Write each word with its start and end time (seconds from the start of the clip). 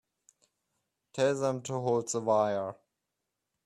Tell 1.13 1.35
them 1.39 1.61
to 1.61 1.73
hold 1.73 2.07
the 2.11 2.21
wire. 2.21 2.75